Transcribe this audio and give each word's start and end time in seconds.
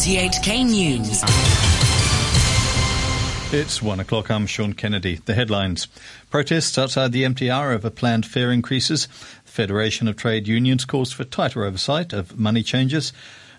RTHK 0.00 0.64
News. 0.64 1.22
It's 3.52 3.82
one 3.82 4.00
o'clock. 4.00 4.30
I'm 4.30 4.46
Sean 4.46 4.72
Kennedy. 4.72 5.16
The 5.16 5.34
headlines. 5.34 5.88
Protests 6.30 6.78
outside 6.78 7.12
the 7.12 7.24
MTR 7.24 7.74
over 7.74 7.90
planned 7.90 8.24
fare 8.24 8.50
increases. 8.50 9.08
The 9.44 9.50
Federation 9.50 10.08
of 10.08 10.16
Trade 10.16 10.48
Unions 10.48 10.86
calls 10.86 11.12
for 11.12 11.24
tighter 11.24 11.64
oversight 11.64 12.14
of 12.14 12.38
money 12.38 12.62
changes. 12.62 13.12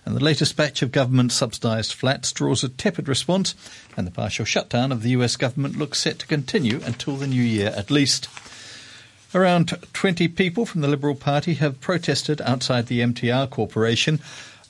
And 0.04 0.16
the 0.16 0.24
latest 0.24 0.58
batch 0.58 0.82
of 0.82 0.92
government 0.92 1.32
subsidised 1.32 1.94
flats 1.94 2.32
draws 2.32 2.64
a 2.64 2.70
tepid 2.70 3.08
response. 3.08 3.54
And 3.96 4.08
the 4.08 4.12
partial 4.12 4.44
shutdown 4.44 4.92
of 4.92 5.04
the 5.04 5.12
US 5.12 5.36
government 5.36 5.78
looks 5.78 6.00
set 6.00 6.18
to 6.18 6.26
continue 6.26 6.82
until 6.84 7.18
the 7.18 7.28
new 7.28 7.44
year 7.44 7.72
at 7.78 7.92
least. 7.92 8.28
Around 9.36 9.78
20 9.94 10.28
people 10.30 10.66
from 10.66 10.82
the 10.82 10.88
Liberal 10.88 11.14
Party 11.14 11.54
have 11.54 11.80
protested 11.80 12.42
outside 12.42 12.88
the 12.88 13.02
MTR 13.02 13.48
Corporation 13.48 14.20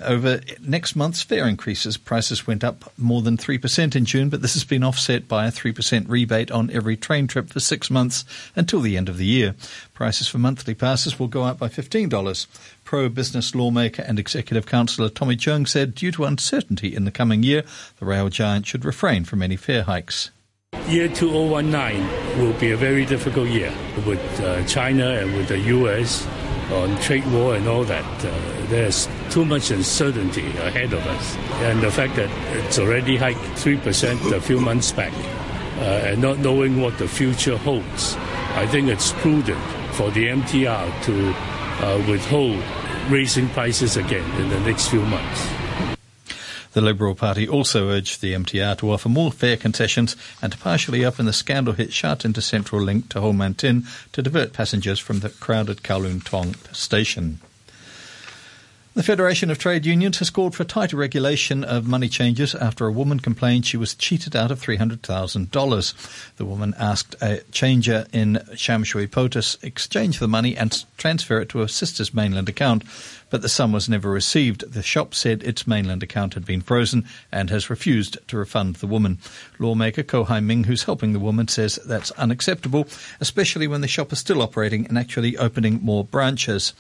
over 0.04 0.42
next 0.62 0.96
month's 0.96 1.22
fare 1.22 1.48
increases. 1.48 1.98
Prices 1.98 2.48
went 2.48 2.64
up 2.64 2.92
more 2.98 3.22
than 3.22 3.38
3% 3.38 3.96
in 3.96 4.06
June, 4.06 4.30
but 4.30 4.42
this 4.42 4.54
has 4.54 4.64
been 4.64 4.84
offset 4.84 5.28
by 5.28 5.48
a 5.48 5.52
3% 5.52 6.10
rebate 6.10 6.52
on 6.52 6.70
every 6.72 6.98
train 6.98 7.28
trip 7.28 7.50
for 7.50 7.60
six 7.60 7.90
months 7.90 8.26
until 8.56 8.82
the 8.82 8.98
end 8.98 9.10
of 9.10 9.18
the 9.18 9.26
year. 9.26 9.56
Prices 9.94 10.28
for 10.28 10.38
monthly 10.38 10.74
passes 10.74 11.20
will 11.20 11.28
go 11.28 11.44
up 11.44 11.60
by 11.60 11.68
$15. 11.68 12.48
Pro 12.84 13.10
business 13.10 13.56
lawmaker 13.56 14.02
and 14.04 14.20
executive 14.20 14.66
councillor 14.66 15.10
Tommy 15.10 15.36
Cheung 15.36 15.68
said 15.68 15.96
due 15.96 16.12
to 16.12 16.26
uncertainty 16.26 16.96
in 16.96 17.06
the 17.06 17.12
coming 17.12 17.44
year, 17.44 17.64
the 18.00 18.06
rail 18.06 18.30
giant 18.30 18.66
should 18.66 18.86
refrain 18.86 19.24
from 19.24 19.42
any 19.42 19.56
fare 19.56 19.84
hikes. 19.84 20.32
Year 20.88 21.10
2019 21.10 22.40
will 22.40 22.54
be 22.54 22.72
a 22.72 22.78
very 22.78 23.06
difficult 23.06 23.50
year 23.50 23.74
with 24.06 24.42
uh, 24.42 24.64
China 24.66 25.12
and 25.12 25.36
with 25.36 25.50
the 25.50 25.60
US 25.60 26.26
on 26.72 27.00
trade 27.02 27.26
war 27.32 27.56
and 27.56 27.68
all 27.68 27.84
that. 27.84 28.26
Uh, 28.26 28.32
there's 28.68 29.08
too 29.30 29.46
much 29.46 29.72
uncertainty 29.72 30.48
ahead 30.58 30.94
of 30.94 31.06
us. 31.08 31.36
And 31.64 31.82
the 31.82 31.92
fact 31.92 32.16
that 32.16 32.30
it's 32.66 32.80
already 32.80 33.18
hiked 33.18 33.40
3% 33.40 34.32
a 34.32 34.42
few 34.42 34.60
months 34.60 34.92
back 34.92 35.14
uh, 35.78 36.10
and 36.10 36.22
not 36.22 36.40
knowing 36.40 36.82
what 36.82 36.98
the 36.98 37.08
future 37.08 37.58
holds, 37.58 38.16
I 38.56 38.66
think 38.68 38.88
it's 38.88 39.12
prudent 39.14 39.62
for 39.94 40.12
the 40.12 40.28
MTR 40.28 41.04
to 41.04 41.34
uh, 41.86 42.04
withhold 42.10 42.64
raising 43.10 43.50
prices 43.50 43.98
again 43.98 44.30
in 44.42 44.50
the 44.50 44.60
next 44.62 44.88
few 44.88 45.02
months. 45.02 45.61
The 46.74 46.82
Liberal 46.82 47.16
Party 47.16 47.48
also 47.48 47.90
urged 47.90 48.22
the 48.22 48.34
MTR 48.34 48.78
to 48.78 48.92
offer 48.92 49.10
more 49.10 49.32
fare 49.32 49.58
concessions 49.58 50.16
and 50.42 50.54
to 50.54 50.58
partially 50.58 51.04
open 51.04 51.26
the 51.26 51.34
scandal 51.34 51.74
hit 51.74 51.92
Sha 51.92 52.16
Tin 52.16 52.32
to 52.34 52.42
Central 52.42 52.82
Link 52.82 53.10
to 53.10 53.20
Ho 53.20 53.34
Man 53.34 53.56
Tin 53.56 53.86
to 54.14 54.22
divert 54.22 54.54
passengers 54.54 55.00
from 55.00 55.20
the 55.20 55.30
crowded 55.30 55.84
Kowloon 55.84 56.24
Tong 56.24 56.56
station. 56.72 57.40
The 58.94 59.04
Federation 59.04 59.50
of 59.50 59.58
Trade 59.58 59.86
Unions 59.86 60.20
has 60.20 60.30
called 60.30 60.54
for 60.54 60.66
tighter 60.66 60.98
regulation 60.98 61.64
of 61.64 61.88
money 61.88 62.10
changes 62.10 62.54
after 62.54 62.86
a 62.86 62.92
woman 62.92 63.22
complained 63.22 63.66
she 63.66 63.78
was 63.78 63.96
cheated 63.96 64.36
out 64.36 64.52
of 64.52 64.62
$300,000. 64.62 66.36
The 66.36 66.46
woman 66.46 66.76
asked 66.78 67.16
a 67.22 67.40
changer 67.54 68.06
in 68.12 68.44
Sham 68.54 68.84
Shui 68.84 69.08
Po 69.08 69.30
to 69.30 69.58
exchange 69.64 70.20
the 70.20 70.28
money 70.28 70.58
and 70.58 70.84
transfer 70.98 71.40
it 71.40 71.48
to 71.50 71.60
her 71.60 71.70
sister's 71.70 72.14
mainland 72.14 72.50
account, 72.50 72.84
but 73.30 73.42
the 73.42 73.48
sum 73.48 73.72
was 73.72 73.88
never 73.88 74.10
received. 74.10 74.70
The 74.74 74.84
shop 74.84 75.16
said 75.16 75.42
its 75.42 75.66
mainland 75.66 76.04
account 76.04 76.34
had 76.34 76.46
been 76.46 76.60
frozen 76.60 77.06
and 77.32 77.50
has 77.50 77.70
refused 77.70 78.18
to 78.28 78.36
refund 78.36 78.76
the 78.76 78.88
woman. 78.88 79.20
Lawmaker 79.58 80.04
Ho 80.12 80.26
Kai 80.26 80.42
Ming, 80.42 80.66
who's 80.66 80.84
helping 80.84 81.14
the 81.14 81.20
woman, 81.20 81.48
says 81.48 81.80
that's 81.86 82.12
unacceptable, 82.12 82.90
especially 83.22 83.68
when 83.68 83.80
the 83.80 83.88
shop 83.88 84.12
is 84.12 84.20
still 84.20 84.42
operating 84.42 84.86
and 84.88 84.98
actually 84.98 85.38
opening 85.38 85.80
more 85.82 86.04
branches. 86.04 86.74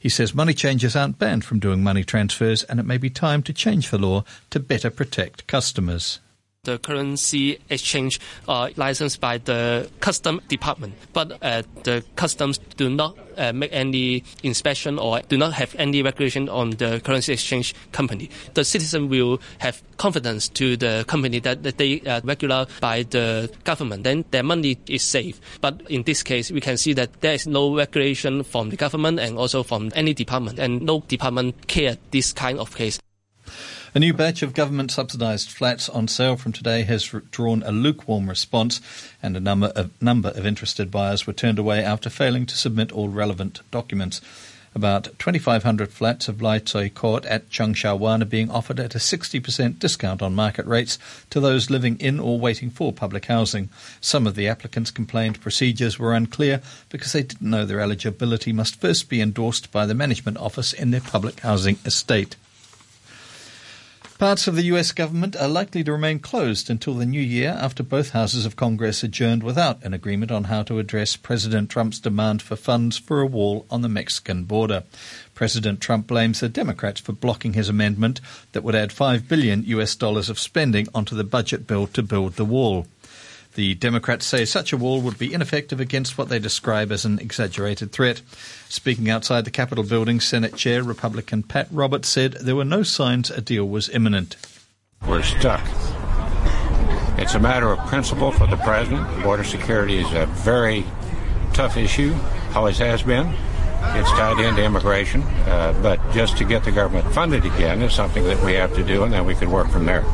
He 0.00 0.08
says 0.08 0.34
money 0.34 0.54
changers 0.54 0.96
aren't 0.96 1.18
banned 1.18 1.44
from 1.44 1.60
doing 1.60 1.82
money 1.82 2.02
transfers 2.04 2.64
and 2.64 2.80
it 2.80 2.86
may 2.86 2.96
be 2.96 3.10
time 3.10 3.42
to 3.42 3.52
change 3.52 3.90
the 3.90 3.98
law 3.98 4.24
to 4.48 4.58
better 4.58 4.88
protect 4.88 5.46
customers 5.46 6.20
the 6.64 6.78
currency 6.78 7.58
exchange 7.70 8.20
uh, 8.46 8.68
licensed 8.76 9.18
by 9.18 9.38
the 9.38 9.88
custom 10.00 10.42
department, 10.48 10.92
but 11.14 11.38
uh, 11.40 11.62
the 11.84 12.04
customs 12.16 12.58
do 12.76 12.90
not 12.90 13.16
uh, 13.38 13.50
make 13.50 13.72
any 13.72 14.22
inspection 14.42 14.98
or 14.98 15.20
do 15.22 15.38
not 15.38 15.54
have 15.54 15.74
any 15.78 16.02
regulation 16.02 16.50
on 16.50 16.68
the 16.72 17.00
currency 17.00 17.32
exchange 17.32 17.74
company. 17.92 18.28
The 18.52 18.62
citizen 18.62 19.08
will 19.08 19.40
have 19.60 19.82
confidence 19.96 20.48
to 20.50 20.76
the 20.76 21.06
company 21.08 21.38
that, 21.40 21.62
that 21.62 21.78
they 21.78 22.02
are 22.02 22.20
regular 22.24 22.66
by 22.78 23.04
the 23.04 23.50
government, 23.64 24.04
then 24.04 24.26
their 24.30 24.42
money 24.42 24.76
is 24.86 25.02
safe. 25.02 25.40
But 25.62 25.80
in 25.90 26.02
this 26.02 26.22
case, 26.22 26.50
we 26.50 26.60
can 26.60 26.76
see 26.76 26.92
that 26.92 27.22
there 27.22 27.32
is 27.32 27.46
no 27.46 27.74
regulation 27.74 28.42
from 28.42 28.68
the 28.68 28.76
government 28.76 29.18
and 29.18 29.38
also 29.38 29.62
from 29.62 29.92
any 29.94 30.12
department, 30.12 30.58
and 30.58 30.82
no 30.82 31.00
department 31.08 31.68
care 31.68 31.96
this 32.10 32.34
kind 32.34 32.58
of 32.58 32.76
case. 32.76 33.00
A 33.92 33.98
new 33.98 34.14
batch 34.14 34.42
of 34.42 34.54
government 34.54 34.92
subsidised 34.92 35.50
flats 35.50 35.88
on 35.88 36.06
sale 36.06 36.36
from 36.36 36.52
today 36.52 36.82
has 36.84 37.12
drawn 37.32 37.64
a 37.64 37.72
lukewarm 37.72 38.28
response, 38.28 38.80
and 39.20 39.36
a 39.36 39.40
number 39.40 39.72
of, 39.74 39.90
number 40.00 40.28
of 40.28 40.46
interested 40.46 40.92
buyers 40.92 41.26
were 41.26 41.32
turned 41.32 41.58
away 41.58 41.82
after 41.82 42.08
failing 42.08 42.46
to 42.46 42.56
submit 42.56 42.92
all 42.92 43.08
relevant 43.08 43.62
documents. 43.72 44.20
About 44.76 45.06
2,500 45.18 45.92
flats 45.92 46.28
of 46.28 46.40
Lai 46.40 46.60
Tsui 46.60 46.94
Court 46.94 47.26
at 47.26 47.50
Cheung 47.50 47.74
Sha 47.74 47.92
Wan 47.96 48.22
are 48.22 48.26
being 48.26 48.48
offered 48.48 48.78
at 48.78 48.94
a 48.94 48.98
60% 48.98 49.80
discount 49.80 50.22
on 50.22 50.36
market 50.36 50.66
rates 50.66 50.96
to 51.30 51.40
those 51.40 51.68
living 51.68 51.98
in 51.98 52.20
or 52.20 52.38
waiting 52.38 52.70
for 52.70 52.92
public 52.92 53.24
housing. 53.24 53.70
Some 54.00 54.24
of 54.24 54.36
the 54.36 54.46
applicants 54.46 54.92
complained 54.92 55.40
procedures 55.40 55.98
were 55.98 56.14
unclear 56.14 56.62
because 56.90 57.12
they 57.12 57.24
didn't 57.24 57.50
know 57.50 57.64
their 57.66 57.80
eligibility 57.80 58.52
must 58.52 58.80
first 58.80 59.08
be 59.08 59.20
endorsed 59.20 59.72
by 59.72 59.84
the 59.84 59.94
management 59.94 60.36
office 60.36 60.72
in 60.72 60.92
their 60.92 61.00
public 61.00 61.40
housing 61.40 61.78
estate. 61.84 62.36
Parts 64.20 64.46
of 64.46 64.54
the 64.54 64.64
US 64.64 64.92
government 64.92 65.34
are 65.34 65.48
likely 65.48 65.82
to 65.82 65.92
remain 65.92 66.18
closed 66.18 66.68
until 66.68 66.92
the 66.92 67.06
new 67.06 67.22
year 67.22 67.56
after 67.58 67.82
both 67.82 68.10
houses 68.10 68.44
of 68.44 68.54
Congress 68.54 69.02
adjourned 69.02 69.42
without 69.42 69.82
an 69.82 69.94
agreement 69.94 70.30
on 70.30 70.44
how 70.44 70.62
to 70.64 70.78
address 70.78 71.16
President 71.16 71.70
Trump's 71.70 71.98
demand 71.98 72.42
for 72.42 72.54
funds 72.54 72.98
for 72.98 73.22
a 73.22 73.26
wall 73.26 73.64
on 73.70 73.80
the 73.80 73.88
Mexican 73.88 74.44
border. 74.44 74.84
President 75.34 75.80
Trump 75.80 76.06
blames 76.06 76.40
the 76.40 76.50
Democrats 76.50 77.00
for 77.00 77.12
blocking 77.12 77.54
his 77.54 77.70
amendment 77.70 78.20
that 78.52 78.62
would 78.62 78.74
add 78.74 78.92
5 78.92 79.26
billion 79.26 79.64
US 79.64 79.96
dollars 79.96 80.28
of 80.28 80.38
spending 80.38 80.86
onto 80.94 81.16
the 81.16 81.24
budget 81.24 81.66
bill 81.66 81.86
to 81.86 82.02
build 82.02 82.34
the 82.34 82.44
wall. 82.44 82.86
The 83.54 83.74
Democrats 83.74 84.26
say 84.26 84.44
such 84.44 84.72
a 84.72 84.76
wall 84.76 85.00
would 85.00 85.18
be 85.18 85.32
ineffective 85.32 85.80
against 85.80 86.16
what 86.16 86.28
they 86.28 86.38
describe 86.38 86.92
as 86.92 87.04
an 87.04 87.18
exaggerated 87.18 87.90
threat. 87.90 88.22
Speaking 88.68 89.10
outside 89.10 89.44
the 89.44 89.50
Capitol 89.50 89.82
building, 89.82 90.20
Senate 90.20 90.54
Chair 90.54 90.82
Republican 90.82 91.42
Pat 91.42 91.66
Roberts 91.70 92.08
said 92.08 92.34
there 92.34 92.56
were 92.56 92.64
no 92.64 92.82
signs 92.82 93.30
a 93.30 93.40
deal 93.40 93.68
was 93.68 93.88
imminent. 93.88 94.36
We're 95.06 95.22
stuck. 95.22 95.64
It's 97.18 97.34
a 97.34 97.40
matter 97.40 97.72
of 97.72 97.86
principle 97.88 98.30
for 98.30 98.46
the 98.46 98.56
president. 98.56 99.22
Border 99.22 99.44
security 99.44 99.98
is 99.98 100.12
a 100.12 100.26
very 100.26 100.84
tough 101.52 101.76
issue, 101.76 102.14
always 102.54 102.78
has 102.78 103.02
been. 103.02 103.34
It's 103.82 104.10
tied 104.12 104.38
into 104.44 104.62
immigration, 104.62 105.22
uh, 105.22 105.78
but 105.82 105.98
just 106.12 106.36
to 106.38 106.44
get 106.44 106.64
the 106.64 106.70
government 106.70 107.12
funded 107.12 107.44
again 107.44 107.82
is 107.82 107.92
something 107.92 108.24
that 108.24 108.42
we 108.44 108.52
have 108.54 108.74
to 108.74 108.84
do, 108.84 109.02
and 109.04 109.12
then 109.12 109.24
we 109.24 109.34
can 109.34 109.50
work 109.50 109.68
from 109.68 109.86
there. 109.86 110.04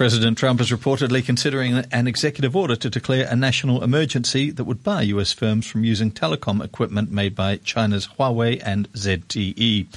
President 0.00 0.38
Trump 0.38 0.62
is 0.62 0.70
reportedly 0.70 1.22
considering 1.22 1.74
an 1.92 2.08
executive 2.08 2.56
order 2.56 2.74
to 2.74 2.88
declare 2.88 3.26
a 3.28 3.36
national 3.36 3.84
emergency 3.84 4.50
that 4.50 4.64
would 4.64 4.82
bar 4.82 5.02
US 5.02 5.34
firms 5.34 5.66
from 5.66 5.84
using 5.84 6.10
telecom 6.10 6.64
equipment 6.64 7.12
made 7.12 7.34
by 7.34 7.56
China's 7.58 8.08
Huawei 8.18 8.62
and 8.64 8.90
ZTE. 8.94 9.88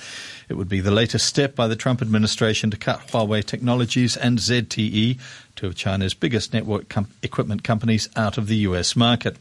It 0.53 0.57
would 0.57 0.69
be 0.69 0.81
the 0.81 0.91
latest 0.91 1.25
step 1.25 1.55
by 1.55 1.67
the 1.67 1.75
Trump 1.75 1.99
administration 1.99 2.69
to 2.69 2.77
cut 2.77 3.07
Huawei 3.07 3.43
Technologies 3.43 4.15
and 4.15 4.37
ZTE, 4.37 5.17
two 5.55 5.65
of 5.65 5.73
China's 5.73 6.13
biggest 6.13 6.53
network 6.53 6.89
com- 6.89 7.07
equipment 7.23 7.63
companies, 7.63 8.07
out 8.15 8.37
of 8.37 8.45
the 8.45 8.57
US 8.57 8.95
market. 8.95 9.37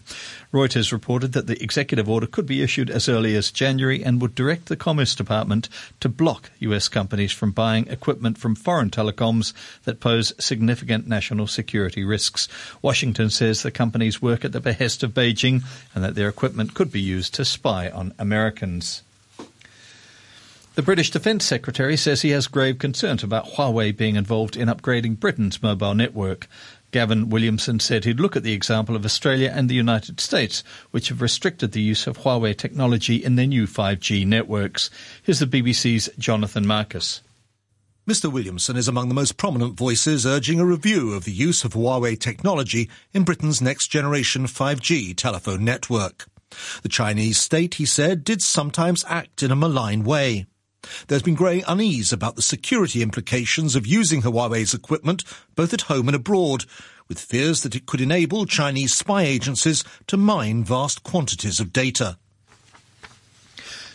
Reuters 0.55 0.91
reported 0.91 1.35
that 1.35 1.47
the 1.47 1.63
executive 1.63 2.09
order 2.09 2.27
could 2.27 2.47
be 2.47 2.63
issued 2.63 2.89
as 2.89 3.11
early 3.11 3.37
as 3.37 3.51
January 3.51 4.03
and 4.03 4.23
would 4.23 4.35
direct 4.35 4.71
the 4.71 4.75
Commerce 4.75 5.15
Department 5.15 5.69
to 6.01 6.09
block 6.09 6.51
US 6.61 6.89
companies 6.89 7.31
from 7.31 7.51
buying 7.51 7.87
equipment 7.89 8.39
from 8.39 8.55
foreign 8.55 8.89
telecoms 8.89 9.53
that 9.85 10.01
pose 10.01 10.33
significant 10.43 11.07
national 11.07 11.47
security 11.47 12.05
risks. 12.05 12.49
Washington 12.81 13.29
says 13.29 13.63
the 13.63 13.71
companies 13.71 14.23
work 14.23 14.47
at 14.47 14.53
the 14.53 14.61
behest 14.61 15.03
of 15.03 15.13
Beijing 15.13 15.63
and 15.95 16.03
that 16.03 16.15
their 16.15 16.31
equipment 16.31 16.73
could 16.73 16.91
be 16.91 17.03
used 17.03 17.35
to 17.35 17.45
spy 17.45 17.91
on 17.91 18.15
Americans. 18.19 19.03
The 20.75 20.83
British 20.83 21.11
Defence 21.11 21.45
Secretary 21.45 21.99
says 21.99 22.23
he 22.23 22.31
has 22.31 22.47
grave 22.47 22.79
concerns 22.79 23.23
about 23.23 23.45
Huawei 23.45 23.95
being 23.95 24.17
involved 24.17 24.57
in 24.57 24.69
upgrading 24.69 25.21
Britain's 25.21 25.63
mobile 25.63 25.93
network. 25.93 26.49
Gavin 26.93 27.29
Williamson 27.29 27.79
said 27.79 28.07
he'd 28.07 28.19
look 28.19 28.37
at 28.37 28.43
the 28.43 28.55
example 28.55 28.97
of 28.97 29.05
Australia 29.05 29.53
and 29.55 29.69
the 29.69 29.75
United 29.75 30.19
States, 30.19 30.65
which 30.91 31.11
have 31.11 31.21
restricted 31.21 31.73
the 31.73 31.83
use 31.83 32.07
of 32.07 32.21
Huawei 32.21 32.57
technology 32.57 33.17
in 33.23 33.37
their 33.37 33.47
new 33.47 33.67
5G 33.67 34.27
networks. 34.27 34.89
Here's 35.23 35.41
the 35.41 35.47
BBC's 35.47 36.09
Jonathan 36.19 36.67
Marcus. 36.67 37.21
Mr. 38.09 38.33
Williamson 38.33 38.79
is 38.79 38.89
among 38.89 39.09
the 39.09 39.15
most 39.15 39.37
prominent 39.37 39.75
voices 39.75 40.25
urging 40.25 40.59
a 40.59 40.65
review 40.65 41.13
of 41.13 41.25
the 41.25 41.33
use 41.33 41.65
of 41.65 41.75
Huawei 41.75 42.19
technology 42.19 42.89
in 43.13 43.25
Britain's 43.25 43.61
next 43.61 43.89
generation 43.89 44.47
5G 44.47 45.15
telephone 45.19 45.67
network. 45.67 46.25
The 46.83 46.89
Chinese 46.89 47.39
state, 47.39 47.75
he 47.75 47.85
said, 47.85 48.25
did 48.25 48.41
sometimes 48.41 49.05
act 49.07 49.43
in 49.43 49.51
a 49.51 49.57
malign 49.57 50.03
way. 50.03 50.47
There's 51.07 51.23
been 51.23 51.35
growing 51.35 51.65
unease 51.69 52.13
about 52.13 52.37
the 52.37 52.43
security 52.43 53.03
implications 53.03 53.77
of 53.77 53.87
using 53.87 54.23
Huawei's 54.23 54.75
equipment 54.75 55.25
both 55.55 55.73
at 55.73 55.83
home 55.83 56.09
and 56.09 56.17
abroad, 56.17 56.65
with 57.09 57.21
fears 57.21 57.63
that 57.63 57.75
it 57.75 57.87
could 57.87 58.01
enable 58.01 58.47
Chinese 58.47 58.95
spy 58.95 59.23
agencies 59.23 59.85
to 60.07 60.17
mine 60.17 60.65
vast 60.65 61.03
quantities 61.03 61.61
of 61.61 61.73
data. 61.73 62.17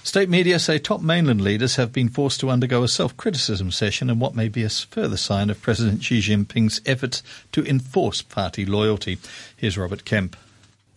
State 0.03 0.29
media 0.29 0.57
say 0.57 0.79
top 0.79 1.01
mainland 1.01 1.41
leaders 1.41 1.75
have 1.75 1.91
been 1.91 2.07
forced 2.07 2.39
to 2.39 2.49
undergo 2.49 2.81
a 2.81 2.87
self 2.87 3.17
criticism 3.17 3.71
session 3.71 4.09
in 4.09 4.19
what 4.19 4.35
may 4.35 4.47
be 4.47 4.63
a 4.63 4.69
further 4.69 5.17
sign 5.17 5.49
of 5.49 5.61
President 5.61 6.01
Xi 6.01 6.21
Jinping's 6.21 6.79
efforts 6.85 7.21
to 7.51 7.65
enforce 7.65 8.21
party 8.21 8.65
loyalty. 8.65 9.17
Here's 9.57 9.77
Robert 9.77 10.05
Kemp. 10.05 10.37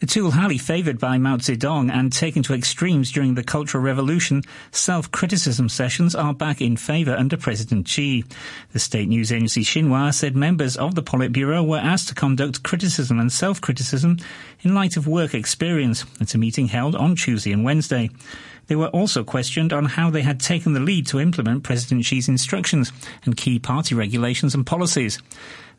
A 0.02 0.06
tool 0.06 0.30
highly 0.30 0.56
favoured 0.56 0.98
by 0.98 1.18
Mao 1.18 1.36
Zedong 1.36 1.90
and 1.90 2.10
taken 2.10 2.42
to 2.44 2.54
extremes 2.54 3.12
during 3.12 3.34
the 3.34 3.42
Cultural 3.42 3.84
Revolution, 3.84 4.42
self-criticism 4.70 5.68
sessions 5.68 6.14
are 6.14 6.32
back 6.32 6.62
in 6.62 6.78
favour 6.78 7.14
under 7.14 7.36
President 7.36 7.86
Xi. 7.86 8.24
The 8.72 8.78
state 8.78 9.08
news 9.08 9.30
agency 9.30 9.62
Xinhua 9.62 10.14
said 10.14 10.34
members 10.34 10.78
of 10.78 10.94
the 10.94 11.02
Politburo 11.02 11.66
were 11.66 11.76
asked 11.76 12.08
to 12.08 12.14
conduct 12.14 12.62
criticism 12.62 13.20
and 13.20 13.30
self-criticism 13.30 14.16
in 14.62 14.74
light 14.74 14.96
of 14.96 15.06
work 15.06 15.34
experience 15.34 16.06
at 16.18 16.34
a 16.34 16.38
meeting 16.38 16.68
held 16.68 16.96
on 16.96 17.14
Tuesday 17.14 17.52
and 17.52 17.62
Wednesday. 17.62 18.08
They 18.70 18.76
were 18.76 18.86
also 18.90 19.24
questioned 19.24 19.72
on 19.72 19.84
how 19.84 20.10
they 20.10 20.22
had 20.22 20.38
taken 20.38 20.74
the 20.74 20.78
lead 20.78 21.04
to 21.08 21.18
implement 21.18 21.64
President 21.64 22.04
Xi's 22.04 22.28
instructions 22.28 22.92
and 23.24 23.36
key 23.36 23.58
party 23.58 23.96
regulations 23.96 24.54
and 24.54 24.64
policies. 24.64 25.20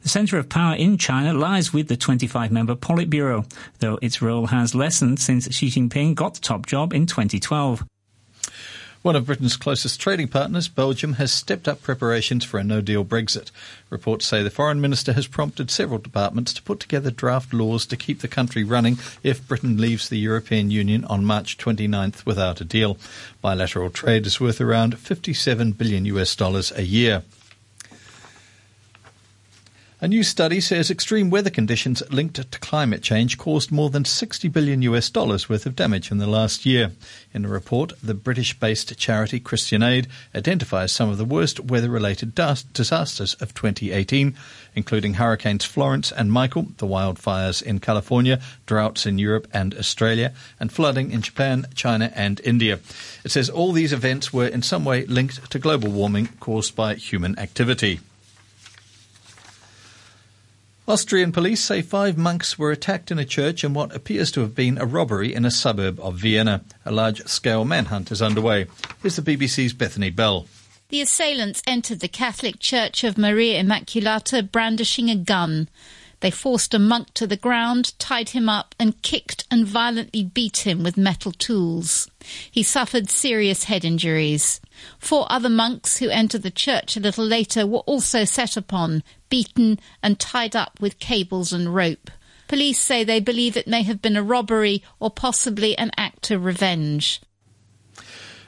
The 0.01 0.09
centre 0.09 0.38
of 0.38 0.49
power 0.49 0.75
in 0.75 0.97
China 0.97 1.31
lies 1.33 1.71
with 1.71 1.88
the 1.88 1.95
25-member 1.95 2.75
Politburo, 2.75 3.49
though 3.79 3.97
its 4.01 4.21
role 4.21 4.47
has 4.47 4.75
lessened 4.75 5.21
since 5.21 5.49
Xi 5.49 5.69
Jinping 5.69 6.15
got 6.15 6.33
the 6.33 6.41
top 6.41 6.65
job 6.65 6.91
in 6.91 7.05
2012. 7.05 7.85
One 9.03 9.15
of 9.15 9.25
Britain's 9.25 9.57
closest 9.57 10.00
trading 10.00 10.27
partners, 10.27 10.68
Belgium, 10.68 11.13
has 11.13 11.33
stepped 11.33 11.68
up 11.68 11.81
preparations 11.81 12.45
for 12.45 12.59
a 12.59 12.63
no-deal 12.63 13.03
Brexit. 13.03 13.50
Reports 13.89 14.27
say 14.27 14.44
the 14.44 14.51
foreign 14.51 14.80
minister 14.80 15.13
has 15.13 15.25
prompted 15.25 15.71
several 15.71 15.98
departments 15.98 16.53
to 16.53 16.62
put 16.62 16.80
together 16.80 17.09
draft 17.09 17.51
laws 17.51 17.88
to 17.88 17.98
keep 17.98 18.19
the 18.19 18.27
country 18.27 18.63
running 18.63 19.00
if 19.24 19.48
Britain 19.48 19.77
leaves 19.77 20.07
the 20.07 20.19
European 20.19 20.69
Union 20.69 21.03
on 21.06 21.25
March 21.25 21.57
29th 21.57 22.27
without 22.27 22.62
a 22.62 22.63
deal. 22.63 22.95
Bilateral 23.42 23.89
trade 23.89 24.27
is 24.27 24.39
worth 24.39 24.62
around 24.62 25.00
57 25.00 25.71
billion 25.71 26.06
US 26.06 26.36
dollars 26.36 26.71
a 26.75 26.83
year. 26.83 27.24
A 30.03 30.07
new 30.07 30.24
study 30.24 30.59
says 30.59 30.89
extreme 30.89 31.30
weather 31.30 31.51
conditions 31.51 32.01
linked 32.09 32.33
to 32.51 32.59
climate 32.59 33.03
change 33.03 33.38
caused 33.38 33.71
more 33.71 33.92
than 33.92 34.03
60 34.03 34.48
billion 34.48 34.81
US 34.81 35.12
dollars 35.12 35.48
worth 35.48 35.68
of 35.68 35.75
damage 35.75 36.09
in 36.09 36.18
the 36.18 36.25
last 36.25 36.65
year. 36.65 36.94
In 37.36 37.45
a 37.45 37.48
report, 37.48 37.94
the 38.01 38.15
British-based 38.15 38.98
charity 38.98 39.39
Christian 39.39 39.83
Aid 39.83 40.07
identifies 40.33 40.92
some 40.92 41.09
of 41.09 41.19
the 41.19 41.24
worst 41.24 41.59
weather-related 41.59 42.33
disasters 42.33 43.36
of 43.36 43.53
2018, 43.53 44.36
including 44.74 45.13
hurricanes 45.13 45.65
Florence 45.65 46.12
and 46.12 46.31
Michael, 46.31 46.69
the 46.77 46.88
wildfires 46.88 47.62
in 47.62 47.80
California, 47.80 48.42
droughts 48.65 49.06
in 49.06 49.19
Europe 49.19 49.47
and 49.54 49.75
Australia, 49.75 50.33
and 50.59 50.71
flooding 50.71 51.12
in 51.12 51.21
Japan, 51.21 51.68
China 51.75 52.12
and 52.15 52.42
India. 52.44 52.80
It 53.24 53.30
says 53.30 53.51
all 53.51 53.71
these 53.71 53.94
events 53.94 54.33
were 54.33 54.47
in 54.47 54.63
some 54.63 54.83
way 54.83 55.06
linked 55.06 55.51
to 55.51 55.59
global 55.59 55.92
warming 55.92 56.30
caused 56.39 56.75
by 56.75 56.95
human 56.95 57.38
activity. 57.38 58.00
Austrian 60.91 61.31
police 61.31 61.63
say 61.63 61.81
five 61.81 62.17
monks 62.17 62.59
were 62.59 62.69
attacked 62.69 63.11
in 63.11 63.17
a 63.17 63.23
church 63.23 63.63
in 63.63 63.73
what 63.73 63.95
appears 63.95 64.29
to 64.29 64.41
have 64.41 64.53
been 64.53 64.77
a 64.77 64.85
robbery 64.85 65.33
in 65.33 65.45
a 65.45 65.49
suburb 65.49 65.97
of 66.01 66.17
Vienna. 66.17 66.65
A 66.83 66.91
large 66.91 67.25
scale 67.27 67.63
manhunt 67.63 68.11
is 68.11 68.21
underway. 68.21 68.67
Here's 69.01 69.15
the 69.15 69.21
BBC's 69.21 69.71
Bethany 69.71 70.09
Bell. 70.09 70.47
The 70.89 70.99
assailants 70.99 71.63
entered 71.65 72.01
the 72.01 72.09
Catholic 72.09 72.59
Church 72.59 73.05
of 73.05 73.17
Maria 73.17 73.63
Immaculata 73.63 74.51
brandishing 74.51 75.09
a 75.09 75.15
gun. 75.15 75.69
They 76.21 76.31
forced 76.31 76.73
a 76.73 76.79
monk 76.79 77.13
to 77.15 77.27
the 77.27 77.35
ground, 77.35 77.97
tied 78.00 78.29
him 78.29 78.47
up, 78.47 78.73
and 78.79 79.01
kicked 79.01 79.45
and 79.51 79.65
violently 79.65 80.23
beat 80.23 80.68
him 80.68 80.83
with 80.83 80.95
metal 80.95 81.31
tools. 81.31 82.09
He 82.50 82.63
suffered 82.63 83.09
serious 83.09 83.65
head 83.65 83.83
injuries. 83.83 84.62
Four 85.00 85.25
other 85.31 85.50
monks 85.50 85.97
who 85.97 86.09
entered 86.09 86.44
the 86.44 86.51
church 86.51 86.95
a 86.95 87.00
little 87.00 87.25
later 87.25 87.65
were 87.65 87.79
also 87.79 88.23
set 88.23 88.56
upon, 88.56 89.03
beaten, 89.29 89.79
and 90.01 90.19
tied 90.19 90.56
up 90.56 90.79
with 90.79 91.00
cables 91.00 91.51
and 91.51 91.73
rope. 91.73 92.09
Police 92.47 92.79
say 92.79 93.03
they 93.03 93.19
believe 93.19 93.57
it 93.57 93.68
may 93.68 93.81
have 93.81 94.01
been 94.01 94.18
a 94.18 94.23
robbery 94.23 94.83
or 95.00 95.09
possibly 95.09 95.75
an 95.77 95.89
act 95.97 96.29
of 96.31 96.45
revenge. 96.45 97.21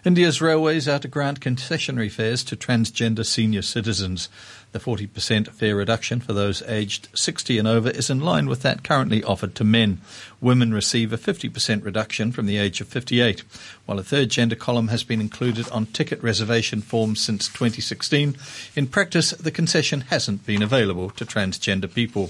India's 0.06 0.42
railways 0.42 0.86
are 0.90 1.00
to 1.00 1.08
grant 1.08 1.40
concessionary 1.40 2.12
fares 2.12 2.44
to 2.44 2.58
transgender 2.58 3.26
senior 3.26 3.62
citizens. 3.62 4.28
The 4.74 4.80
40% 4.80 5.48
fare 5.52 5.78
reduction 5.78 6.20
for 6.20 6.34
those 6.34 6.62
aged 6.64 7.08
60 7.14 7.58
and 7.58 7.66
over 7.66 7.90
is 7.90 8.10
in 8.10 8.20
line 8.20 8.48
with 8.48 8.64
that 8.64 8.84
currently 8.84 9.24
offered 9.24 9.56
to 9.56 9.64
men. 9.64 10.02
Women 10.42 10.74
receive 10.74 11.14
a 11.14 11.18
50% 11.18 11.86
reduction 11.86 12.34
from 12.34 12.48
the 12.48 12.58
age 12.58 12.82
of 12.82 12.90
58, 12.90 13.44
while 13.86 13.98
a 13.98 14.04
third 14.04 14.30
gender 14.30 14.58
column 14.58 14.90
has 14.90 15.04
been 15.04 15.22
included 15.22 15.70
on 15.70 15.86
ticket 15.86 16.22
reservation 16.22 16.82
forms 16.82 17.22
since 17.22 17.48
2016. 17.48 18.36
In 18.76 18.88
practice, 18.88 19.32
the 19.32 19.52
concession 19.52 20.02
hasn't 20.02 20.46
been 20.46 20.62
available 20.62 21.12
to 21.12 21.26
transgender 21.26 21.94
people. 21.94 22.30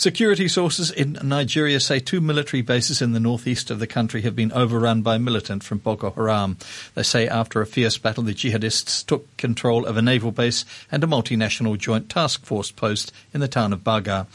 Security 0.00 0.48
sources 0.48 0.90
in 0.90 1.18
Nigeria 1.22 1.78
say 1.78 2.00
two 2.00 2.22
military 2.22 2.62
bases 2.62 3.02
in 3.02 3.12
the 3.12 3.20
northeast 3.20 3.70
of 3.70 3.80
the 3.80 3.86
country 3.86 4.22
have 4.22 4.34
been 4.34 4.50
overrun 4.52 5.02
by 5.02 5.18
militants 5.18 5.66
from 5.66 5.76
Boko 5.76 6.10
Haram. 6.10 6.56
They 6.94 7.02
say 7.02 7.28
after 7.28 7.60
a 7.60 7.66
fierce 7.66 7.98
battle, 7.98 8.22
the 8.22 8.32
jihadists 8.32 9.04
took 9.04 9.36
control 9.36 9.84
of 9.84 9.98
a 9.98 10.00
naval 10.00 10.32
base 10.32 10.64
and 10.90 11.04
a 11.04 11.06
multinational 11.06 11.76
joint 11.76 12.08
task 12.08 12.46
force 12.46 12.70
post 12.70 13.12
in 13.34 13.40
the 13.40 13.46
town 13.46 13.74
of 13.74 13.84
Baga. 13.84 14.26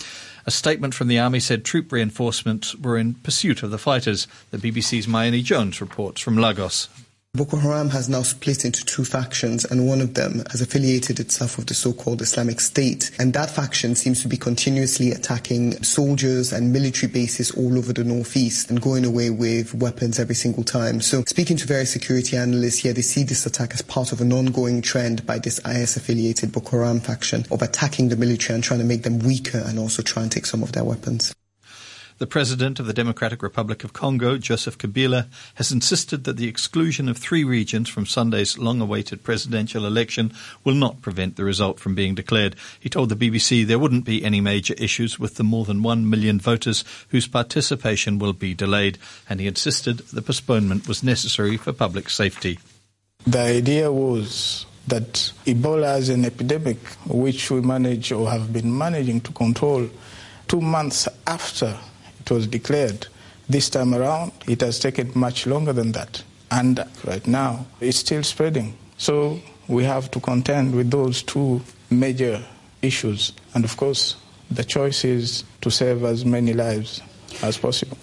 A 0.45 0.51
statement 0.51 0.94
from 0.94 1.07
the 1.07 1.17
army 1.17 1.39
said 1.39 1.65
troop 1.65 1.91
reinforcements 1.91 2.75
were 2.75 2.95
in 2.95 3.15
pursuit 3.15 3.63
of 3.63 3.71
the 3.71 3.79
fighters. 3.79 4.27
The 4.51 4.59
BBC's 4.59 5.07
Mayeni 5.07 5.44
Jones 5.44 5.81
reports 5.81 6.21
from 6.21 6.38
Lagos. 6.38 6.89
Boko 7.35 7.57
Haram 7.57 7.89
has 7.89 8.07
now 8.07 8.21
split 8.21 8.63
into 8.63 8.85
two 8.85 9.03
factions, 9.03 9.65
and 9.65 9.85
one 9.85 9.99
of 9.99 10.13
them 10.13 10.41
has 10.51 10.61
affiliated 10.61 11.19
itself 11.19 11.57
with 11.57 11.67
the 11.67 11.73
so-called 11.73 12.21
Islamic 12.21 12.61
State. 12.61 13.11
And 13.19 13.33
that 13.33 13.51
faction 13.51 13.93
seems 13.95 14.21
to 14.21 14.29
be 14.29 14.37
continuously 14.37 15.11
attacking 15.11 15.83
soldiers 15.83 16.53
and 16.53 16.71
military 16.71 17.11
bases 17.11 17.51
all 17.51 17.77
over 17.77 17.91
the 17.91 18.05
northeast 18.05 18.69
and 18.69 18.81
going 18.81 19.03
away 19.03 19.31
with 19.31 19.73
weapons 19.73 20.17
every 20.17 20.35
single 20.35 20.63
time. 20.63 21.01
So 21.01 21.25
speaking 21.27 21.57
to 21.57 21.67
various 21.67 21.91
security 21.91 22.37
analysts 22.37 22.77
here, 22.77 22.94
they 22.94 23.01
see 23.01 23.23
this 23.23 23.45
attack 23.45 23.73
as 23.73 23.81
part 23.81 24.13
of 24.13 24.21
an 24.21 24.31
ongoing 24.31 24.81
trend 24.81 25.25
by 25.25 25.39
this 25.39 25.59
IS-affiliated 25.65 26.54
Boko 26.54 26.77
Haram 26.77 27.01
faction 27.01 27.44
of 27.51 27.61
attacking 27.61 28.07
the 28.07 28.15
military 28.15 28.56
and 28.56 28.63
trying 28.63 28.80
to 28.80 28.85
make 28.85 29.04
them 29.04 29.19
weaker 29.19 29.61
and 29.65 29.77
also 29.77 30.01
try 30.01 30.23
and 30.23 30.31
take 30.31 30.45
some 30.45 30.63
of 30.63 30.71
their 30.71 30.85
weapons. 30.85 31.33
The 32.18 32.28
president 32.28 32.80
of 32.80 32.86
the 32.86 32.94
Democratic 32.94 33.44
Republic 33.44 33.84
of 33.84 33.92
Congo, 33.92 34.38
Joseph 34.38 34.78
Kabila, 34.78 35.28
has 35.56 35.74
insisted 35.74 36.24
that 36.24 36.38
the 36.38 36.48
exclusion 36.48 37.10
of 37.10 37.18
three 37.18 37.44
regions 37.44 37.90
from 37.90 38.06
Sunday's 38.06 38.57
long 38.57 38.80
awaited 38.80 39.22
presidential 39.22 39.86
election 39.86 40.31
will 40.64 40.76
not 40.76 41.02
prevent 41.02 41.36
the 41.36 41.44
result 41.44 41.78
from 41.78 41.94
being 41.94 42.16
declared. 42.16 42.56
He 42.80 42.88
told 42.88 43.10
the 43.10 43.18
BBC 43.18 43.68
there 43.68 43.80
wouldn't 43.80 44.06
be 44.06 44.24
any 44.24 44.40
major 44.40 44.76
issues 44.78 45.19
with 45.19 45.36
the 45.36 45.44
more 45.44 45.66
than 45.66 45.84
one 45.84 46.10
million 46.10 46.40
voters 46.40 46.86
whose 47.10 47.28
participation 47.28 48.18
will 48.18 48.31
be 48.31 48.54
delayed, 48.54 48.98
and 49.30 49.42
he 49.42 49.48
insisted 49.48 49.98
the 49.98 50.22
postponement 50.22 50.88
was 50.88 51.04
necessary 51.04 51.57
for 51.57 51.74
public 51.74 52.10
safety. 52.10 52.60
The 53.28 53.42
idea 53.42 53.92
was 53.92 54.66
that 54.88 55.34
Ebola 55.45 55.98
is 55.98 56.07
an 56.07 56.24
epidemic 56.24 56.78
which 57.07 57.52
we 57.52 57.60
manage 57.60 58.14
or 58.14 58.31
have 58.31 58.54
been 58.54 58.78
managing 58.78 59.19
to 59.19 59.34
control 59.34 59.90
two 60.48 60.62
months 60.62 61.10
after 61.28 61.78
it 62.25 62.31
was 62.31 62.47
declared. 62.47 63.07
This 63.47 63.69
time 63.69 63.94
around, 63.94 64.31
it 64.47 64.61
has 64.61 64.79
taken 64.79 65.11
much 65.13 65.45
longer 65.45 65.73
than 65.73 65.91
that. 65.91 66.23
And 66.49 66.83
right 67.05 67.25
now, 67.27 67.65
it's 67.79 67.97
still 67.97 68.23
spreading. 68.23 68.75
So 68.97 69.39
we 69.67 69.83
have 69.83 70.09
to 70.11 70.19
contend 70.19 70.73
with 70.75 70.89
those 70.89 71.21
two 71.21 71.61
major 71.89 72.44
issues. 72.81 73.33
And 73.53 73.63
of 73.63 73.77
course, 73.77 74.15
the 74.49 74.63
choice 74.63 75.05
is 75.05 75.44
to 75.61 75.69
save 75.69 76.03
as 76.03 76.25
many 76.25 76.53
lives 76.53 77.01
as 77.44 77.57
possible. 77.57 77.97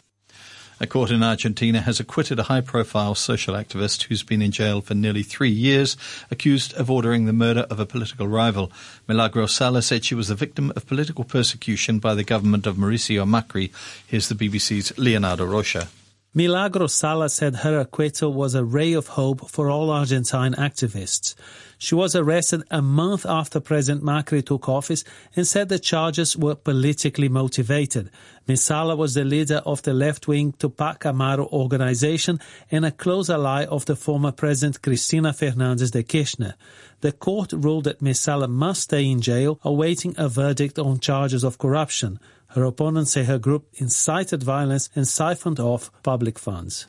A 0.83 0.87
court 0.89 1.13
in 1.13 1.23
Argentina 1.23 1.81
has 1.81 2.01
acquitted 2.01 2.41
a 2.41 2.43
high 2.43 2.61
profile 2.61 3.15
social 3.15 3.55
activist 3.55 4.03
who's 4.03 4.25
been 4.25 4.43
in 4.43 4.51
jail 4.51 4.81
for 4.81 4.95
nearly 4.95 5.23
three 5.23 5.49
years, 5.49 5.97
accused 6.29 6.75
of 6.75 6.91
ordering 6.91 7.25
the 7.25 7.33
murder 7.33 7.69
of 7.71 7.79
a 7.79 7.87
political 7.87 8.27
rival. 8.27 8.73
Milagro 9.07 9.47
Sala 9.47 9.83
said 9.83 10.05
she 10.05 10.17
was 10.17 10.27
the 10.27 10.35
victim 10.35 10.73
of 10.75 10.89
political 10.89 11.23
persecution 11.23 12.01
by 12.01 12.17
the 12.17 12.25
government 12.25 12.67
of 12.67 12.75
Mauricio 12.75 13.25
Macri. 13.25 13.71
Here's 14.09 14.29
the 14.29 14.35
BBC's 14.35 14.99
Leonardo 14.99 15.45
Rocha. 15.45 15.87
Milagro 16.35 16.89
Sala 16.89 17.29
said 17.29 17.57
her 17.57 17.79
acquittal 17.79 18.33
was 18.33 18.57
a 18.57 18.65
ray 18.65 18.93
of 18.95 19.07
hope 19.07 19.49
for 19.49 19.71
all 19.71 19.89
Argentine 19.89 20.55
activists. 20.55 21.37
She 21.83 21.97
was 21.97 22.15
arrested 22.15 22.63
a 22.71 22.81
month 22.81 23.27
after 23.27 23.59
President 23.59 24.05
Macri 24.05 24.47
took 24.47 24.69
office 24.69 25.03
and 25.35 25.45
said 25.45 25.69
the 25.69 25.81
charges 25.81 26.37
were 26.37 26.55
politically 26.55 27.29
motivated. 27.29 28.09
Ms. 28.47 28.63
Sala 28.63 28.95
was 28.95 29.15
the 29.15 29.25
leader 29.25 29.61
of 29.67 29.83
the 29.83 29.93
left-wing 29.93 30.53
Tupac 30.53 31.05
Amaru 31.05 31.47
organization 31.47 32.39
and 32.71 32.87
a 32.87 32.93
close 32.93 33.29
ally 33.29 33.65
of 33.65 33.87
the 33.87 33.97
former 33.97 34.31
President 34.31 34.81
Cristina 34.81 35.33
Fernandez 35.33 35.91
de 35.91 36.05
Kirchner. 36.05 36.55
The 37.01 37.11
court 37.11 37.53
ruled 37.53 37.83
that 37.85 38.01
Ms. 38.01 38.21
Sala 38.21 38.47
must 38.47 38.83
stay 38.83 39.11
in 39.11 39.21
jail 39.21 39.59
awaiting 39.65 40.15
a 40.17 40.29
verdict 40.29 40.79
on 40.79 41.01
charges 41.01 41.43
of 41.43 41.59
corruption. 41.59 42.21
Her 42.51 42.63
opponents 42.63 43.11
say 43.11 43.25
her 43.25 43.41
group 43.41 43.67
incited 43.75 44.45
violence 44.45 44.89
and 44.95 45.09
siphoned 45.09 45.59
off 45.59 45.91
public 46.05 46.39
funds. 46.39 46.87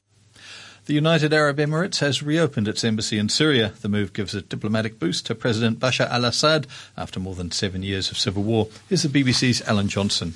The 0.85 0.93
United 0.93 1.33
Arab 1.33 1.59
Emirates 1.59 1.99
has 1.99 2.21
reopened 2.21 2.67
its 2.67 2.83
embassy 2.83 3.17
in 3.17 3.29
Syria. 3.29 3.71
The 3.79 3.87
move 3.87 4.11
gives 4.11 4.35
a 4.35 4.41
diplomatic 4.41 4.99
boost 4.99 5.25
to 5.27 5.35
President 5.35 5.79
Bashar 5.79 6.09
al 6.09 6.25
Assad 6.25 6.67
after 6.97 7.21
more 7.21 7.35
than 7.35 7.51
seven 7.51 7.83
years 7.83 8.11
of 8.11 8.17
civil 8.17 8.43
war. 8.43 8.67
Here's 8.89 9.03
the 9.03 9.23
BBC's 9.23 9.61
Alan 9.61 9.87
Johnson. 9.87 10.33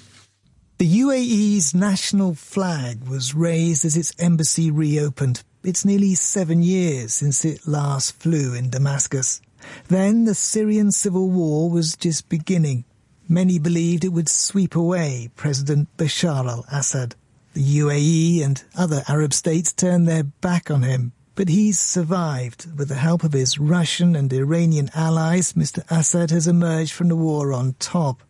The 0.77 1.01
UAE's 1.01 1.75
national 1.75 2.33
flag 2.35 3.09
was 3.09 3.35
raised 3.35 3.83
as 3.83 3.97
its 3.97 4.13
embassy 4.19 4.71
reopened. 4.71 5.43
It's 5.65 5.83
nearly 5.83 6.15
seven 6.15 6.63
years 6.63 7.15
since 7.15 7.43
it 7.43 7.67
last 7.67 8.17
flew 8.17 8.53
in 8.53 8.69
Damascus. 8.69 9.41
Then 9.89 10.23
the 10.23 10.35
Syrian 10.35 10.93
civil 10.93 11.29
war 11.29 11.69
was 11.69 11.97
just 11.97 12.29
beginning. 12.29 12.85
Many 13.27 13.59
believed 13.59 14.05
it 14.05 14.13
would 14.13 14.29
sweep 14.29 14.77
away 14.77 15.29
President 15.35 15.89
Bashar 15.97 16.47
al-Assad. 16.47 17.15
The 17.57 17.79
UAE 17.79 18.45
and 18.45 18.63
other 18.77 19.03
Arab 19.07 19.33
states 19.33 19.73
turned 19.73 20.07
their 20.07 20.21
back 20.21 20.69
on 20.69 20.83
him, 20.83 21.13
but 21.33 21.49
he's 21.49 21.79
survived. 21.79 22.67
With 22.77 22.89
the 22.89 22.93
help 22.93 23.23
of 23.23 23.33
his 23.33 23.57
Russian 23.57 24.15
and 24.15 24.31
Iranian 24.31 24.91
allies, 24.93 25.53
Mr. 25.53 25.83
Assad 25.89 26.29
has 26.29 26.45
emerged 26.45 26.91
from 26.91 27.07
the 27.07 27.15
war 27.15 27.53
on 27.53 27.73
top. 27.79 28.21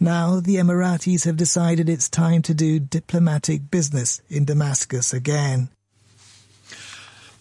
Now 0.00 0.40
the 0.40 0.56
Emiratis 0.56 1.24
have 1.24 1.36
decided 1.36 1.88
it's 1.88 2.08
time 2.08 2.42
to 2.42 2.52
do 2.52 2.80
diplomatic 2.80 3.70
business 3.70 4.20
in 4.28 4.44
Damascus 4.44 5.14
again. 5.14 5.68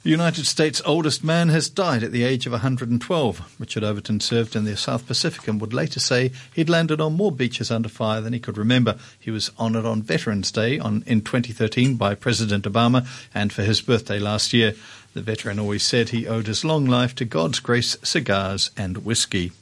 The 0.03 0.09
United 0.09 0.45
States' 0.45 0.81
oldest 0.83 1.23
man 1.23 1.47
has 1.47 1.69
died 1.69 2.03
at 2.03 2.11
the 2.11 2.23
age 2.23 2.45
of 2.45 2.51
112. 2.51 3.55
Richard 3.57 3.85
Overton 3.85 4.19
served 4.19 4.53
in 4.53 4.65
the 4.65 4.75
South 4.75 5.07
Pacific 5.07 5.47
and 5.47 5.61
would 5.61 5.73
later 5.73 6.01
say 6.01 6.33
he'd 6.53 6.67
landed 6.67 6.99
on 6.99 7.13
more 7.13 7.31
beaches 7.31 7.71
under 7.71 7.87
fire 7.87 8.19
than 8.19 8.33
he 8.33 8.39
could 8.41 8.57
remember. 8.57 8.97
He 9.17 9.31
was 9.31 9.51
honoured 9.57 9.85
on 9.85 10.01
Veterans 10.01 10.51
Day 10.51 10.77
on, 10.77 11.05
in 11.07 11.21
2013 11.21 11.95
by 11.95 12.15
President 12.15 12.65
Obama 12.65 13.07
and 13.33 13.53
for 13.53 13.63
his 13.63 13.79
birthday 13.79 14.19
last 14.19 14.51
year. 14.51 14.73
The 15.13 15.21
veteran 15.21 15.57
always 15.57 15.83
said 15.83 16.09
he 16.09 16.27
owed 16.27 16.47
his 16.47 16.65
long 16.65 16.85
life 16.85 17.15
to 17.15 17.23
God's 17.23 17.61
grace, 17.61 17.95
cigars, 18.03 18.71
and 18.75 19.05
whiskey. 19.05 19.53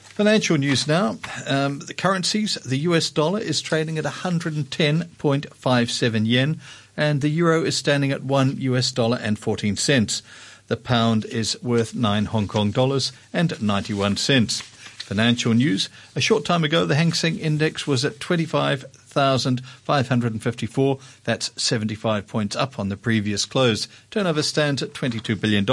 Financial 0.00 0.56
news 0.56 0.86
now. 0.86 1.18
Um, 1.46 1.80
the 1.80 1.92
currencies, 1.92 2.54
the 2.64 2.78
US 2.78 3.10
dollar 3.10 3.40
is 3.40 3.60
trading 3.60 3.98
at 3.98 4.04
110.57 4.04 6.26
yen 6.26 6.58
and 6.96 7.20
the 7.20 7.28
euro 7.28 7.64
is 7.64 7.76
standing 7.76 8.12
at 8.12 8.24
1 8.24 8.56
US 8.58 8.92
dollar 8.92 9.18
and 9.20 9.38
14 9.38 9.76
cents. 9.76 10.22
The 10.68 10.76
pound 10.76 11.24
is 11.26 11.62
worth 11.62 11.94
9 11.94 12.26
Hong 12.26 12.48
Kong 12.48 12.70
dollars 12.70 13.12
and 13.32 13.60
91 13.60 14.16
cents. 14.16 14.62
Financial 15.04 15.52
news. 15.52 15.90
A 16.16 16.20
short 16.20 16.46
time 16.46 16.64
ago, 16.64 16.86
the 16.86 16.94
Hang 16.94 17.12
Seng 17.12 17.38
Index 17.38 17.86
was 17.86 18.06
at 18.06 18.20
25,554. 18.20 20.98
That's 21.24 21.50
75 21.62 22.26
points 22.26 22.56
up 22.56 22.78
on 22.78 22.88
the 22.88 22.96
previous 22.96 23.44
close. 23.44 23.86
Turnover 24.10 24.42
stands 24.42 24.82
at 24.82 24.94
$22 24.94 25.38
billion. 25.38 25.68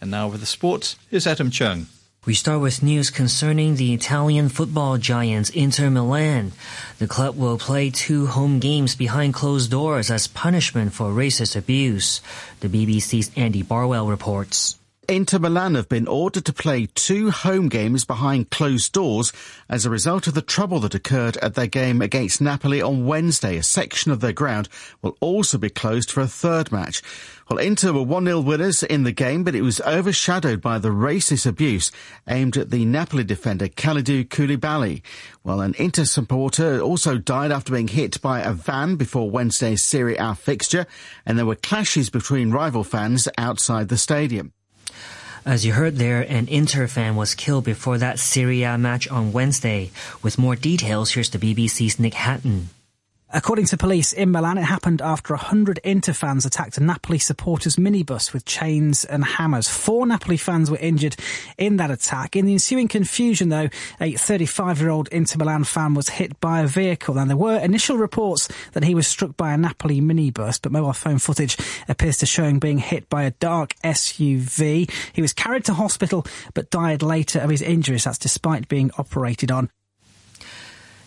And 0.00 0.10
now 0.10 0.28
with 0.28 0.40
the 0.40 0.46
sports, 0.46 0.96
is 1.10 1.26
Adam 1.26 1.50
Chung. 1.50 1.88
We 2.26 2.34
start 2.34 2.60
with 2.60 2.82
news 2.82 3.10
concerning 3.10 3.76
the 3.76 3.94
Italian 3.94 4.48
football 4.48 4.98
giants 4.98 5.48
Inter 5.50 5.90
Milan. 5.90 6.50
The 6.98 7.06
club 7.06 7.36
will 7.36 7.56
play 7.56 7.88
two 7.88 8.26
home 8.26 8.58
games 8.58 8.96
behind 8.96 9.32
closed 9.32 9.70
doors 9.70 10.10
as 10.10 10.26
punishment 10.26 10.92
for 10.92 11.12
racist 11.12 11.54
abuse. 11.54 12.20
The 12.58 12.68
BBC's 12.68 13.30
Andy 13.36 13.62
Barwell 13.62 14.08
reports. 14.08 14.76
Inter 15.08 15.38
Milan 15.38 15.74
have 15.76 15.88
been 15.88 16.08
ordered 16.08 16.44
to 16.46 16.52
play 16.52 16.86
two 16.86 17.30
home 17.30 17.68
games 17.68 18.04
behind 18.04 18.50
closed 18.50 18.92
doors 18.92 19.32
as 19.68 19.86
a 19.86 19.90
result 19.90 20.26
of 20.26 20.34
the 20.34 20.42
trouble 20.42 20.80
that 20.80 20.94
occurred 20.94 21.36
at 21.38 21.54
their 21.54 21.66
game 21.66 22.02
against 22.02 22.40
Napoli 22.40 22.82
on 22.82 23.06
Wednesday. 23.06 23.56
A 23.56 23.62
section 23.62 24.10
of 24.10 24.20
their 24.20 24.32
ground 24.32 24.68
will 25.02 25.16
also 25.20 25.58
be 25.58 25.70
closed 25.70 26.10
for 26.10 26.20
a 26.20 26.26
third 26.26 26.72
match. 26.72 27.02
Well, 27.48 27.58
Inter 27.58 27.92
were 27.92 28.00
1-0 28.00 28.44
winners 28.44 28.82
in 28.82 29.04
the 29.04 29.12
game, 29.12 29.44
but 29.44 29.54
it 29.54 29.62
was 29.62 29.80
overshadowed 29.82 30.60
by 30.60 30.78
the 30.78 30.88
racist 30.88 31.46
abuse 31.46 31.92
aimed 32.28 32.56
at 32.56 32.70
the 32.70 32.84
Napoli 32.84 33.22
defender 33.22 33.68
Kalidou 33.68 34.26
Koulibaly. 34.26 35.02
Well, 35.44 35.60
an 35.60 35.74
Inter 35.78 36.04
supporter 36.04 36.80
also 36.80 37.18
died 37.18 37.52
after 37.52 37.72
being 37.72 37.88
hit 37.88 38.20
by 38.20 38.40
a 38.40 38.52
van 38.52 38.96
before 38.96 39.30
Wednesday's 39.30 39.84
Serie 39.84 40.16
A 40.16 40.34
fixture, 40.34 40.86
and 41.24 41.38
there 41.38 41.46
were 41.46 41.54
clashes 41.54 42.10
between 42.10 42.50
rival 42.50 42.82
fans 42.82 43.28
outside 43.38 43.88
the 43.88 43.98
stadium. 43.98 44.52
As 45.46 45.64
you 45.64 45.74
heard 45.74 45.94
there, 45.94 46.22
an 46.22 46.48
Inter 46.48 46.88
fan 46.88 47.14
was 47.14 47.36
killed 47.36 47.62
before 47.62 47.98
that 47.98 48.18
Serie 48.18 48.64
A 48.64 48.76
match 48.76 49.06
on 49.06 49.32
Wednesday. 49.32 49.92
With 50.20 50.38
more 50.38 50.56
details, 50.56 51.12
here's 51.12 51.30
the 51.30 51.38
BBC's 51.38 52.00
Nick 52.00 52.14
Hatton. 52.14 52.70
According 53.36 53.66
to 53.66 53.76
police 53.76 54.14
in 54.14 54.30
Milan, 54.30 54.56
it 54.56 54.62
happened 54.62 55.02
after 55.02 55.34
100 55.34 55.78
Inter 55.84 56.14
fans 56.14 56.46
attacked 56.46 56.78
a 56.78 56.82
Napoli 56.82 57.18
supporters 57.18 57.76
minibus 57.76 58.32
with 58.32 58.46
chains 58.46 59.04
and 59.04 59.22
hammers. 59.22 59.68
Four 59.68 60.06
Napoli 60.06 60.38
fans 60.38 60.70
were 60.70 60.78
injured 60.78 61.16
in 61.58 61.76
that 61.76 61.90
attack. 61.90 62.34
In 62.34 62.46
the 62.46 62.54
ensuing 62.54 62.88
confusion, 62.88 63.50
though, 63.50 63.68
a 64.00 64.14
35-year-old 64.14 65.08
Inter 65.08 65.36
Milan 65.36 65.64
fan 65.64 65.92
was 65.92 66.08
hit 66.08 66.40
by 66.40 66.60
a 66.60 66.66
vehicle, 66.66 67.18
and 67.18 67.28
there 67.28 67.36
were 67.36 67.58
initial 67.58 67.98
reports 67.98 68.48
that 68.72 68.84
he 68.84 68.94
was 68.94 69.06
struck 69.06 69.36
by 69.36 69.52
a 69.52 69.58
Napoli 69.58 70.00
minibus, 70.00 70.58
but 70.62 70.72
mobile 70.72 70.94
phone 70.94 71.18
footage 71.18 71.58
appears 71.88 72.16
to 72.16 72.24
show 72.24 72.44
him 72.44 72.58
being 72.58 72.78
hit 72.78 73.06
by 73.10 73.24
a 73.24 73.32
dark 73.32 73.74
SUV. 73.84 74.90
He 75.12 75.20
was 75.20 75.34
carried 75.34 75.66
to 75.66 75.74
hospital, 75.74 76.26
but 76.54 76.70
died 76.70 77.02
later 77.02 77.40
of 77.40 77.50
his 77.50 77.60
injuries. 77.60 78.04
That's 78.04 78.16
despite 78.16 78.66
being 78.68 78.90
operated 78.96 79.50
on. 79.50 79.68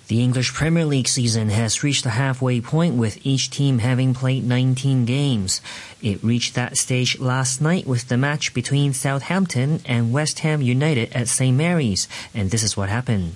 The 0.10 0.24
English 0.24 0.56
Premier 0.56 0.86
League 0.86 1.08
season 1.08 1.50
has 1.50 1.84
reached 1.84 2.04
the 2.04 2.10
halfway 2.10 2.62
point 2.62 2.96
with 2.96 3.24
each 3.24 3.52
team 3.52 3.78
having 3.78 4.16
played 4.16 4.44
19 4.44 5.06
games. 5.06 5.62
It 6.02 6.24
reached 6.24 6.56
that 6.56 6.78
stage 6.80 7.20
last 7.20 7.62
night 7.62 7.86
with 7.86 8.08
the 8.08 8.18
match 8.18 8.56
between 8.56 8.94
Southampton 8.94 9.82
and 9.86 10.12
West 10.12 10.40
Ham 10.40 10.64
United 10.64 11.14
at 11.14 11.28
St 11.28 11.56
Mary's, 11.56 12.08
and 12.34 12.50
this 12.50 12.64
is 12.64 12.76
what 12.76 12.90
happened. 12.90 13.36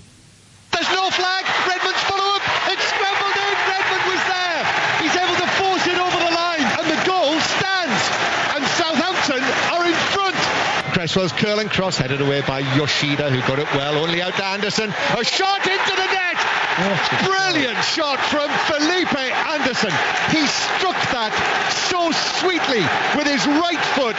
There's 0.73 0.89
no 0.89 1.13
flag. 1.13 1.45
Redmond's 1.69 2.01
follow 2.09 2.41
up. 2.41 2.41
It's 2.65 2.81
scrambled 2.89 3.37
in. 3.37 3.53
Redmond 3.69 4.05
was 4.09 4.23
there. 4.33 4.61
He's 4.97 5.13
able 5.13 5.37
to 5.45 5.49
force 5.61 5.85
it 5.85 5.99
over 6.01 6.19
the 6.25 6.33
line, 6.33 6.65
and 6.81 6.89
the 6.89 7.01
goal 7.05 7.37
stands. 7.53 8.01
And 8.57 8.65
Southampton 8.81 9.45
are 9.77 9.85
in 9.85 9.97
front. 10.09 10.37
Cresswell's 10.97 11.33
curling 11.33 11.69
cross 11.69 11.97
headed 11.97 12.21
away 12.21 12.41
by 12.41 12.65
Yoshida, 12.73 13.29
who 13.29 13.45
got 13.45 13.59
it 13.59 13.69
well. 13.77 13.93
Only 14.01 14.23
out 14.23 14.33
to 14.41 14.45
Anderson. 14.45 14.89
A 14.89 15.23
shot 15.23 15.61
into 15.67 15.91
the 15.93 16.05
net. 16.07 16.12
Brilliant 16.73 17.77
shot 17.85 18.17
from 18.33 18.49
Felipe 18.65 19.13
Anderson. 19.13 19.93
He 20.33 20.41
struck 20.47 20.97
that 21.13 21.29
so 21.69 22.09
sweetly 22.41 22.81
with 23.13 23.29
his 23.29 23.45
right 23.45 23.77
foot, 23.93 24.17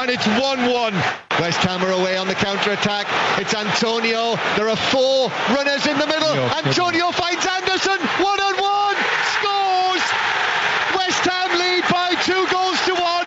and 0.00 0.08
it's 0.08 0.24
1 0.24 0.72
1. 0.72 0.94
West 1.40 1.58
Ham 1.68 1.84
are 1.84 1.92
away 1.92 2.16
on 2.16 2.28
the 2.28 2.34
counter 2.34 2.72
attack. 2.72 3.06
It's 3.38 3.52
Antonio. 3.52 4.36
There 4.56 4.68
are 4.70 4.76
four 4.76 5.28
runners 5.52 5.86
in 5.86 5.98
the 5.98 6.06
middle. 6.06 6.32
Oh, 6.32 6.48
no, 6.48 6.68
Antonio 6.68 7.10
finds 7.10 7.44
Anderson. 7.44 7.98
One 8.24 8.40
on 8.40 8.56
one. 8.56 8.96
Scores. 9.36 10.04
West 10.96 11.24
Ham 11.28 11.50
lead 11.60 11.84
by 11.92 12.14
two 12.24 12.46
goals 12.48 12.80
to 12.86 12.94
one. 12.94 13.26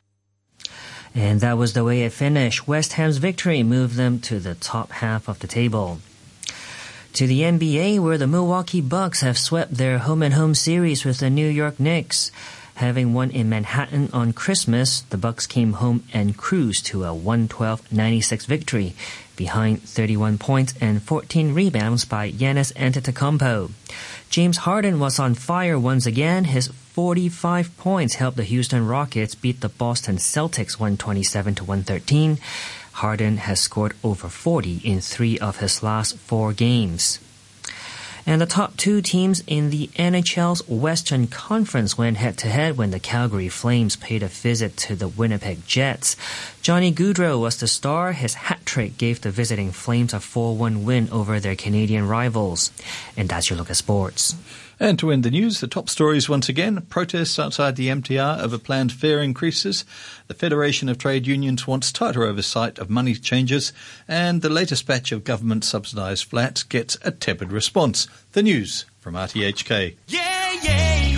And 1.13 1.39
that 1.41 1.60
was 1.60 1.74
the 1.74 1.84
way 1.84 2.01
it 2.01 2.13
finished. 2.13 2.67
West 2.67 2.93
Ham's 2.93 3.17
victory 3.17 3.62
moved 3.62 3.95
them 3.95 4.19
to 4.22 4.39
the 4.39 4.55
top 4.55 4.91
half 4.91 5.27
of 5.27 5.38
the 5.39 5.48
table. 5.48 6.00
To 7.15 7.27
the 7.27 7.43
NBA, 7.43 8.01
where 8.01 8.17
the 8.17 8.27
Milwaukee 8.27 8.81
Bucks 8.81 9.22
have 9.22 9.38
swept 9.38 9.75
their 9.75 10.00
home 10.00 10.22
and 10.22 10.34
home 10.34 10.53
series 10.53 11.05
with 11.05 11.19
the 11.19 11.29
New 11.29 11.48
York 11.48 11.79
Knicks. 11.79 12.29
Having 12.75 13.13
won 13.13 13.31
in 13.31 13.48
Manhattan 13.48 14.10
on 14.12 14.34
Christmas, 14.34 15.00
the 15.00 15.17
Bucks 15.17 15.48
came 15.48 15.79
home 15.79 16.03
and 16.13 16.36
cruised 16.36 16.86
to 16.88 17.05
a 17.05 17.15
112-96 17.15 18.45
victory, 18.48 18.95
behind 19.38 19.81
31 19.84 20.38
points 20.39 20.74
and 20.81 21.01
14 21.01 21.53
rebounds 21.53 22.03
by 22.03 22.34
Giannis 22.34 22.74
Antetokounmpo. 22.74 23.72
James 24.29 24.57
Harden 24.57 25.00
was 25.00 25.17
on 25.17 25.36
fire 25.36 25.79
once 25.79 26.05
again. 26.05 26.43
His 26.43 26.67
45 26.67 27.77
points 27.77 28.15
helped 28.15 28.36
the 28.36 28.43
Houston 28.43 28.86
Rockets 28.86 29.36
beat 29.36 29.62
the 29.62 29.69
Boston 29.69 30.17
Celtics 30.17 30.79
127 30.79 31.55
to 31.55 31.63
113. 31.63 32.39
Harden 32.95 33.37
has 33.37 33.59
scored 33.59 33.93
over 34.05 34.29
40 34.29 34.77
in 34.83 35.01
three 35.01 35.37
of 35.39 35.57
his 35.57 35.83
last 35.83 36.17
four 36.17 36.53
games. 36.53 37.19
And 38.25 38.39
the 38.41 38.45
top 38.45 38.77
two 38.77 39.01
teams 39.01 39.43
in 39.45 39.69
the 39.69 39.87
NHL's 39.97 40.67
Western 40.67 41.27
Conference 41.27 41.97
went 41.97 42.17
head 42.17 42.37
to 42.37 42.47
head 42.47 42.77
when 42.77 42.91
the 42.91 42.99
Calgary 42.99 43.49
Flames 43.49 43.97
paid 43.97 44.23
a 44.23 44.27
visit 44.27 44.77
to 44.77 44.95
the 44.95 45.09
Winnipeg 45.09 45.67
Jets. 45.67 46.15
Johnny 46.61 46.91
Gaudreau 46.91 47.39
was 47.39 47.59
the 47.59 47.67
star. 47.67 48.13
His 48.13 48.33
hat 48.33 48.65
trick 48.65 48.97
gave 48.97 49.19
the 49.21 49.29
visiting 49.29 49.73
Flames 49.73 50.13
a 50.13 50.21
4 50.21 50.55
1 50.55 50.85
win 50.85 51.09
over 51.11 51.39
their 51.39 51.55
Canadian 51.57 52.07
rivals. 52.07 52.71
And 53.17 53.27
that's 53.27 53.49
your 53.49 53.59
look 53.59 53.69
at 53.69 53.75
sports. 53.75 54.35
And 54.79 55.00
to 55.00 55.12
end 55.12 55.24
the 55.24 55.32
news, 55.32 55.60
the 55.60 55.67
top 55.67 55.89
stories 55.89 56.27
once 56.27 56.50
again 56.50 56.82
protests 56.89 57.39
outside 57.39 57.75
the 57.75 57.88
MTR 57.88 58.41
over 58.41 58.58
planned 58.58 58.91
fare 58.91 59.22
increases. 59.22 59.86
The 60.27 60.34
Federation 60.34 60.89
of 60.89 60.98
Trade 60.98 61.27
Unions 61.27 61.67
wants 61.67 61.91
tighter 61.91 62.24
oversight 62.24 62.79
of 62.79 62.89
money 62.89 63.15
changes. 63.15 63.72
And 64.08 64.41
the 64.41 64.50
latest 64.50 64.86
batch 64.86 65.12
of 65.12 65.24
government 65.24 65.63
subsidised 65.63 66.25
flats 66.25 66.63
gets 66.63 66.98
a 67.03 67.12
tepid 67.12 67.51
response. 67.51 68.08
The 68.34 68.44
news 68.44 68.86
from 69.00 69.13
RTHK. 69.13 69.96
Yeah, 70.08 70.53
yeah. 70.63 71.14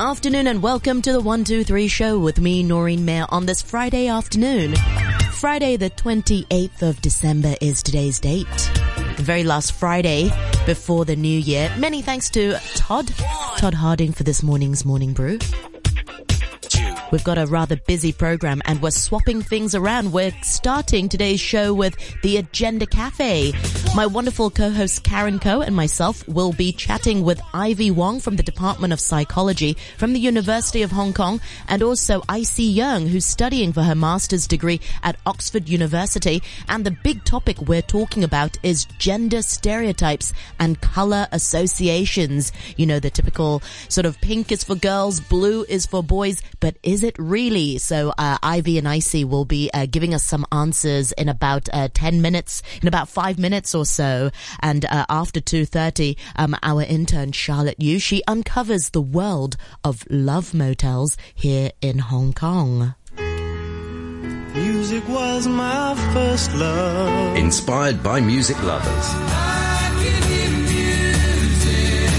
Afternoon 0.00 0.46
and 0.46 0.62
welcome 0.62 1.02
to 1.02 1.12
the 1.12 1.20
123 1.20 1.86
show 1.86 2.18
with 2.18 2.40
me, 2.40 2.62
Noreen 2.62 3.04
Mayer, 3.04 3.26
on 3.28 3.44
this 3.44 3.60
Friday 3.60 4.08
afternoon. 4.08 4.74
Friday 5.32 5.76
the 5.76 5.90
28th 5.90 6.80
of 6.80 7.02
December 7.02 7.54
is 7.60 7.82
today's 7.82 8.18
date. 8.18 8.46
The 9.18 9.22
very 9.22 9.44
last 9.44 9.72
Friday 9.72 10.30
before 10.64 11.04
the 11.04 11.16
new 11.16 11.38
year. 11.38 11.70
Many 11.76 12.00
thanks 12.00 12.30
to 12.30 12.54
Todd, 12.74 13.12
Todd 13.58 13.74
Harding 13.74 14.12
for 14.12 14.22
this 14.22 14.42
morning's 14.42 14.86
morning 14.86 15.12
brew. 15.12 15.38
We've 17.10 17.24
got 17.24 17.38
a 17.38 17.46
rather 17.46 17.76
busy 17.76 18.12
program 18.12 18.62
and 18.66 18.80
we're 18.80 18.92
swapping 18.92 19.42
things 19.42 19.74
around. 19.74 20.12
We're 20.12 20.32
starting 20.42 21.08
today's 21.08 21.40
show 21.40 21.74
with 21.74 21.96
the 22.22 22.36
Agenda 22.36 22.86
Cafe. 22.86 23.52
My 23.96 24.06
wonderful 24.06 24.50
co-host 24.50 25.02
Karen 25.02 25.40
Coe 25.40 25.60
and 25.60 25.74
myself 25.74 26.26
will 26.28 26.52
be 26.52 26.72
chatting 26.72 27.24
with 27.24 27.40
Ivy 27.52 27.90
Wong 27.90 28.20
from 28.20 28.36
the 28.36 28.44
Department 28.44 28.92
of 28.92 29.00
Psychology 29.00 29.76
from 29.98 30.12
the 30.12 30.20
University 30.20 30.82
of 30.82 30.92
Hong 30.92 31.12
Kong 31.12 31.40
and 31.66 31.82
also 31.82 32.22
IC 32.32 32.58
Young 32.58 33.08
who's 33.08 33.24
studying 33.24 33.72
for 33.72 33.82
her 33.82 33.96
master's 33.96 34.46
degree 34.46 34.80
at 35.02 35.16
Oxford 35.26 35.68
University. 35.68 36.40
And 36.68 36.86
the 36.86 36.96
big 37.02 37.24
topic 37.24 37.60
we're 37.62 37.82
talking 37.82 38.22
about 38.22 38.56
is 38.62 38.84
gender 38.98 39.42
stereotypes 39.42 40.32
and 40.60 40.80
color 40.80 41.26
associations. 41.32 42.52
You 42.76 42.86
know, 42.86 43.00
the 43.00 43.10
typical 43.10 43.62
sort 43.88 44.06
of 44.06 44.20
pink 44.20 44.52
is 44.52 44.62
for 44.62 44.76
girls, 44.76 45.18
blue 45.18 45.64
is 45.68 45.86
for 45.86 46.04
boys, 46.04 46.42
but 46.60 46.76
is 46.84 46.99
it 47.02 47.16
really? 47.18 47.78
So 47.78 48.12
uh, 48.16 48.38
Ivy 48.42 48.78
and 48.78 48.88
Icy 48.88 49.24
will 49.24 49.44
be 49.44 49.70
uh, 49.72 49.86
giving 49.90 50.14
us 50.14 50.24
some 50.24 50.46
answers 50.52 51.12
in 51.12 51.28
about 51.28 51.68
uh, 51.72 51.88
10 51.92 52.22
minutes, 52.22 52.62
in 52.82 52.88
about 52.88 53.08
five 53.08 53.38
minutes 53.38 53.74
or 53.74 53.84
so. 53.84 54.30
And 54.60 54.84
uh, 54.84 55.06
after 55.08 55.40
2.30, 55.40 56.16
um, 56.36 56.56
our 56.62 56.82
intern 56.82 57.32
Charlotte 57.32 57.80
Yu, 57.80 57.98
she 57.98 58.22
uncovers 58.26 58.90
the 58.90 59.00
world 59.00 59.56
of 59.84 60.04
love 60.10 60.54
motels 60.54 61.16
here 61.34 61.70
in 61.80 61.98
Hong 61.98 62.32
Kong. 62.32 62.94
Music 64.54 65.08
was 65.08 65.46
my 65.46 65.94
first 66.12 66.52
love. 66.54 67.36
Inspired 67.36 68.02
by 68.02 68.20
music 68.20 68.60
lovers. 68.62 69.59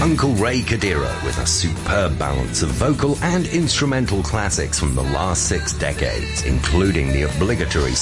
Uncle 0.02 0.32
Ray 0.34 0.62
Cordeiro 0.62 1.24
with 1.24 1.38
a 1.38 1.46
superb 1.46 2.18
balance 2.18 2.62
of 2.62 2.70
vocal 2.70 3.16
and 3.22 3.46
instrumental 3.46 4.20
classics 4.24 4.76
from 4.76 4.96
the 4.96 5.02
last 5.02 5.46
six 5.48 5.72
decades, 5.74 6.42
including 6.42 7.12
the 7.12 7.22
obligatory 7.22 7.92